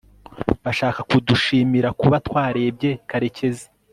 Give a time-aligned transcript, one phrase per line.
[0.65, 3.65] bashaka kudushimira kuba twarebye karekezi